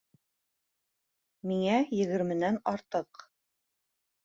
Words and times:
Миңә 1.51 1.77
егерменән 1.99 2.59
артыҡ. 2.75 3.25